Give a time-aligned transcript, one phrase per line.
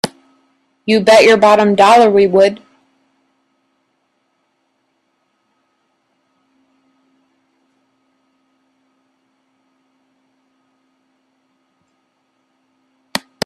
[0.87, 2.59] You bet your bottom dollar we would!